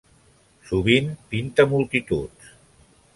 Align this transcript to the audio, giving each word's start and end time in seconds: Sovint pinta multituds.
Sovint 0.69 1.11
pinta 1.29 1.65
multituds. 1.75 2.51